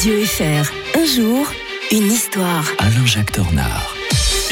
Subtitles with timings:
[0.00, 0.72] Radio FR.
[0.98, 1.46] Un jour,
[1.92, 2.64] une histoire.
[2.78, 3.99] Alain-Jacques Tornard.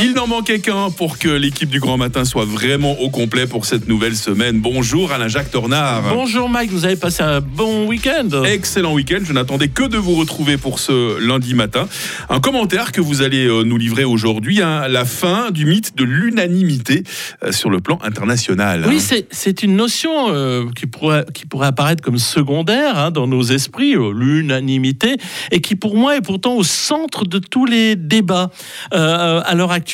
[0.00, 3.64] Il n'en manquait qu'un pour que l'équipe du Grand Matin soit vraiment au complet pour
[3.64, 4.60] cette nouvelle semaine.
[4.60, 6.02] Bonjour Alain-Jacques Tornard.
[6.14, 10.14] Bonjour Mike, vous avez passé un bon week-end Excellent week-end, je n'attendais que de vous
[10.14, 11.88] retrouver pour ce lundi matin.
[12.28, 16.04] Un commentaire que vous allez euh, nous livrer aujourd'hui, hein, la fin du mythe de
[16.04, 17.02] l'unanimité
[17.42, 18.84] euh, sur le plan international.
[18.86, 19.00] Oui, hein.
[19.00, 23.42] c'est- c'est une notion euh, qui, pourrait, qui pourrait apparaître comme secondaire hein, dans nos
[23.42, 25.16] esprits, euh, l'unanimité,
[25.50, 28.50] et qui pour moi est pourtant au centre de tous les débats
[28.94, 29.87] euh, à l'heure actuelle.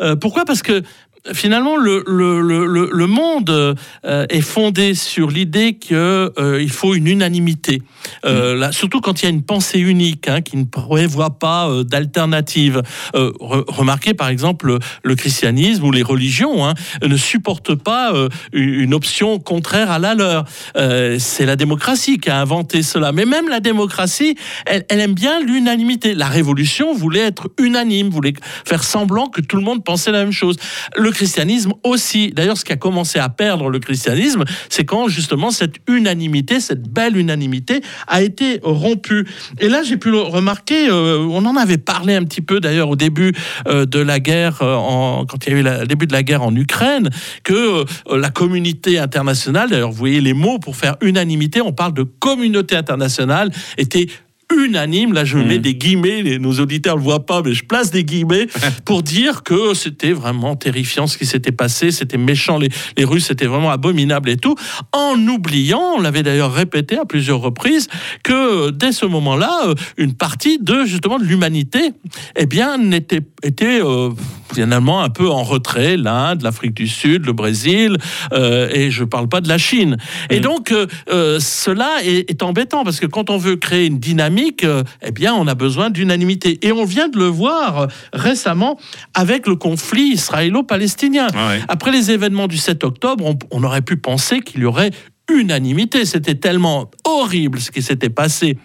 [0.00, 0.44] Euh, pourquoi?
[0.44, 0.82] Parce que
[1.32, 7.06] finalement, le, le, le, le- le monde euh, est fondé sur l'idée qu'il faut une
[7.06, 7.82] unanimité.
[8.24, 11.68] Euh, là, surtout quand il y a une pensée unique hein, qui ne prévoit pas
[11.68, 12.82] euh, d'alternative.
[13.14, 18.28] Euh, re- remarquez par exemple le, christianisme ou les religions hein, ne supportent pas euh,
[18.52, 20.44] une option contraire à la leur.
[20.76, 23.12] Euh, C'est la démocratie qui a inventé cela.
[23.12, 26.14] Mais même la démocratie, elle, elle aime bien l'unanimité.
[26.14, 28.34] La révolution voulait être unanime, voulait
[28.64, 30.56] faire semblant que tout le monde pensait la même chose.
[30.96, 32.32] Le christianisme aussi.
[32.32, 36.88] D'ailleurs, ce qui a commencé à perdre le christianisme, c'est quand justement cette unanimité, cette
[36.88, 39.26] belle unanimité, a été rompue.
[39.60, 42.88] Et là, j'ai pu le remarquer, euh, on en avait parlé un petit peu d'ailleurs
[42.88, 43.32] au début
[43.66, 46.22] euh, de la guerre, euh, en, quand il y a eu le début de la
[46.22, 47.10] guerre en Ukraine,
[47.44, 52.02] que la communauté internationale, d'ailleurs, vous voyez les mots pour faire unanimité, on parle de
[52.02, 54.08] communauté internationale, était
[54.56, 57.64] unanime, là je mets des guillemets, les- nos auditeurs ne le voient pas, mais je
[57.64, 58.46] place des guillemets
[58.84, 63.26] pour dire que c'était vraiment terrifiant ce qui s'était passé, c'était méchant, les, les Russes,
[63.26, 64.54] c'était vraiment abominable et tout,
[64.92, 67.88] en oubliant, on l'avait d'ailleurs répété à plusieurs reprises,
[68.22, 71.92] que dès ce moment-là, euh, une partie de justement de l'humanité,
[72.36, 74.10] eh bien, n'était était euh,
[74.54, 77.96] finalement un peu en retrait, l'Inde, l'Afrique du Sud, le Brésil,
[78.32, 79.96] euh, et je parle pas de la Chine.
[80.30, 83.98] Et donc, euh, euh, cela est, est embêtant parce que quand on veut créer une
[83.98, 86.58] dynamique, euh, eh bien, on a besoin d'unanimité.
[86.66, 88.78] Et on vient de le voir récemment
[89.14, 91.28] avec le conflit israélo-palestinien.
[91.34, 91.60] Ah ouais.
[91.68, 94.90] Après les événements du 7 octobre, on, on aurait pu penser qu'il y aurait
[95.30, 96.04] unanimité.
[96.04, 98.58] C'était tellement horrible ce qui s'était passé.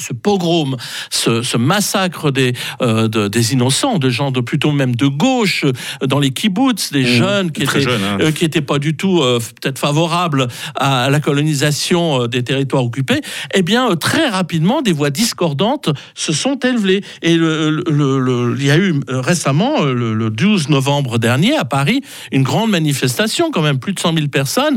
[0.00, 0.76] Ce pogrom,
[1.10, 5.64] ce, ce massacre des, euh, de- des innocents, de gens de plutôt même de gauche,
[5.64, 8.18] euh, dans les kibbutz, des jeunes qui étaient, hein.
[8.20, 13.20] euh, qui n'étaient pas du tout euh, peut-être favorables à la colonisation des territoires occupés,
[13.54, 17.04] eh bien, très rapidement, des voix discordantes se sont élevées.
[17.22, 21.64] Et le- le- le- il y a eu récemment, le, le 12 novembre dernier, à
[21.64, 22.00] Paris,
[22.32, 24.76] une grande manifestation, quand même plus de 100 000 personnes,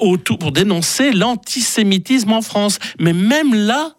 [0.00, 2.78] autour, pour dénoncer l'antisémitisme en France.
[2.98, 3.92] Mais même là,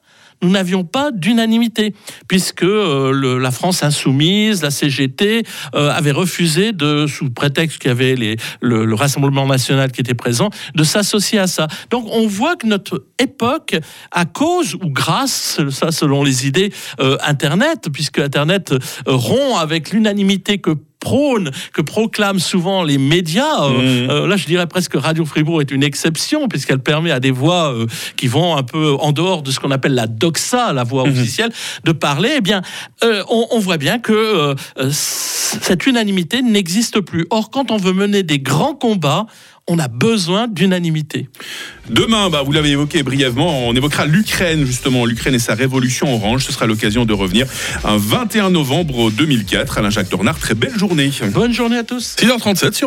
[0.45, 1.93] nous n'avions pas d'unanimité,
[2.27, 7.91] puisque euh, la France insoumise, la CGT, euh, avait refusé, de, sous prétexte qu'il y
[7.91, 11.67] avait le Rassemblement national qui était présent, de s'associer à ça.
[11.89, 13.75] Donc on voit que notre époque,
[14.11, 18.77] à cause ou grâce, ça selon les idées, euh, Internet, puisque Internet euh,
[19.07, 20.71] rompt avec l'unanimité que
[21.09, 23.57] prône, que proclament souvent les médias.
[23.65, 24.09] euh, Mhm.
[24.09, 27.71] euh, là, je dirais presque Radio Fribourg est une exception, puisqu'elle permet à des voix
[27.71, 27.85] euh,
[28.17, 31.51] qui vont un peu en dehors de ce qu'on appelle la doxa, la voix officielle,
[31.83, 32.31] de parler.
[32.37, 32.61] Eh bien,
[33.03, 34.55] on, on voit bien que
[34.91, 37.25] cette unanimité n'existe plus.
[37.29, 39.27] Or, quand on veut mener des grands combats,
[39.67, 41.27] on a besoin d'unanimité.
[41.89, 46.45] Demain, bah, vous l'avez évoqué brièvement, on évoquera l'Ukraine, justement, l'Ukraine et sa révolution orange.
[46.45, 47.47] Ce sera l'occasion de revenir
[47.83, 49.79] un 21 novembre 2004.
[49.79, 51.11] Alain-Jacques Tornard, très belle journée.
[51.33, 52.15] Bonne journée à tous.
[52.19, 52.83] 6h37 sur